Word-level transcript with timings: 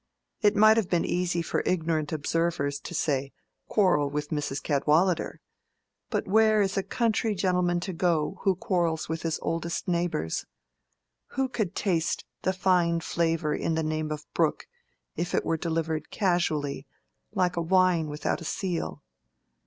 It 0.41 0.55
might 0.55 0.77
have 0.77 0.89
been 0.89 1.05
easy 1.05 1.43
for 1.43 1.61
ignorant 1.63 2.11
observers 2.11 2.79
to 2.79 2.95
say, 2.95 3.33
"Quarrel 3.67 4.09
with 4.09 4.29
Mrs. 4.31 4.63
Cadwallader;" 4.63 5.41
but 6.09 6.27
where 6.27 6.59
is 6.59 6.75
a 6.75 6.81
country 6.81 7.35
gentleman 7.35 7.79
to 7.81 7.93
go 7.93 8.39
who 8.41 8.55
quarrels 8.55 9.07
with 9.07 9.21
his 9.21 9.37
oldest 9.43 9.87
neighbors? 9.87 10.47
Who 11.37 11.47
could 11.47 11.75
taste 11.75 12.25
the 12.41 12.51
fine 12.51 13.01
flavor 13.01 13.53
in 13.53 13.75
the 13.75 13.83
name 13.83 14.11
of 14.11 14.25
Brooke 14.33 14.65
if 15.15 15.35
it 15.35 15.45
were 15.45 15.55
delivered 15.55 16.09
casually, 16.09 16.87
like 17.35 17.55
wine 17.55 18.07
without 18.09 18.41
a 18.41 18.43
seal? 18.43 19.03